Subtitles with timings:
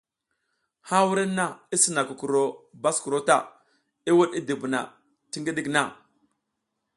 [0.91, 1.45] Ha wurenna
[1.75, 2.41] i sina kukuro
[2.83, 3.37] baskuro ta,
[4.09, 4.79] i wuɗ i dubuna
[5.31, 5.81] ti ngiɗik na.